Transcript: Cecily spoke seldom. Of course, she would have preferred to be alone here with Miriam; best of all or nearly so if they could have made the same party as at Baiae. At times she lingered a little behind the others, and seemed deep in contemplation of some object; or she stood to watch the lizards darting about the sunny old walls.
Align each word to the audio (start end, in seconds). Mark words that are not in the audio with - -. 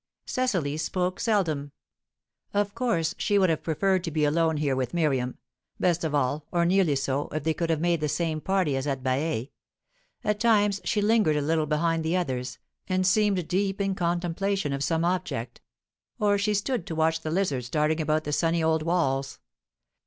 Cecily 0.25 0.77
spoke 0.77 1.19
seldom. 1.19 1.73
Of 2.55 2.73
course, 2.73 3.13
she 3.19 3.37
would 3.37 3.51
have 3.51 3.61
preferred 3.61 4.03
to 4.05 4.09
be 4.09 4.25
alone 4.25 4.57
here 4.57 4.75
with 4.75 4.95
Miriam; 4.95 5.37
best 5.79 6.03
of 6.03 6.15
all 6.15 6.47
or 6.51 6.65
nearly 6.65 6.95
so 6.95 7.27
if 7.27 7.43
they 7.43 7.53
could 7.53 7.69
have 7.69 7.79
made 7.79 8.01
the 8.01 8.09
same 8.09 8.41
party 8.41 8.75
as 8.75 8.87
at 8.87 9.03
Baiae. 9.03 9.51
At 10.23 10.39
times 10.39 10.81
she 10.83 11.03
lingered 11.03 11.35
a 11.37 11.41
little 11.43 11.67
behind 11.67 12.03
the 12.03 12.17
others, 12.17 12.57
and 12.89 13.05
seemed 13.05 13.47
deep 13.47 13.79
in 13.79 13.93
contemplation 13.93 14.73
of 14.73 14.83
some 14.83 15.05
object; 15.05 15.61
or 16.17 16.35
she 16.39 16.55
stood 16.55 16.87
to 16.87 16.95
watch 16.95 17.21
the 17.21 17.29
lizards 17.29 17.69
darting 17.69 18.01
about 18.01 18.23
the 18.23 18.33
sunny 18.33 18.63
old 18.63 18.81
walls. 18.81 19.37